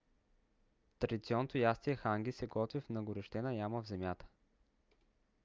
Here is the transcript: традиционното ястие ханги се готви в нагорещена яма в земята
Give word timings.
традиционното 1.03 1.57
ястие 1.57 1.95
ханги 1.95 2.31
се 2.31 2.47
готви 2.47 2.81
в 2.81 2.89
нагорещена 2.89 3.53
яма 3.55 3.81
в 3.81 3.87
земята 3.87 4.25